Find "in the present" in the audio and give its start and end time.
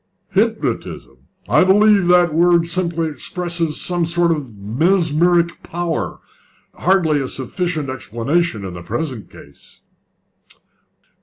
8.65-9.29